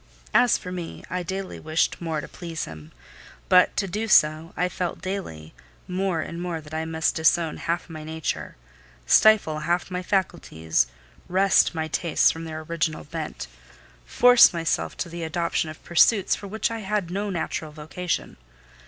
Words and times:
As 0.33 0.57
for 0.57 0.71
me, 0.71 1.03
I 1.11 1.21
daily 1.21 1.59
wished 1.59 2.01
more 2.01 2.21
to 2.21 2.27
please 2.27 2.65
him; 2.65 2.91
but 3.49 3.77
to 3.77 3.87
do 3.87 4.07
so, 4.07 4.51
I 4.57 4.67
felt 4.67 4.99
daily 4.99 5.53
more 5.87 6.21
and 6.21 6.41
more 6.41 6.59
that 6.59 6.73
I 6.73 6.85
must 6.85 7.13
disown 7.13 7.57
half 7.57 7.87
my 7.87 8.03
nature, 8.03 8.55
stifle 9.05 9.59
half 9.59 9.91
my 9.91 10.01
faculties, 10.01 10.87
wrest 11.27 11.75
my 11.75 11.87
tastes 11.87 12.31
from 12.31 12.45
their 12.45 12.61
original 12.61 13.03
bent, 13.03 13.45
force 14.03 14.51
myself 14.51 14.97
to 14.97 15.07
the 15.07 15.21
adoption 15.21 15.69
of 15.69 15.83
pursuits 15.83 16.35
for 16.35 16.47
which 16.47 16.71
I 16.71 16.79
had 16.79 17.11
no 17.11 17.29
natural 17.29 17.71
vocation. 17.71 18.37